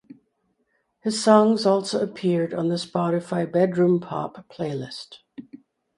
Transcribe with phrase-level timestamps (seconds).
[1.01, 5.19] His songs also appeared on the Spotify "Bedroom Pop" playlist.